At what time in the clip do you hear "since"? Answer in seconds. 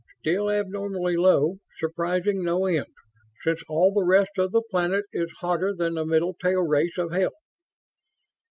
3.43-3.61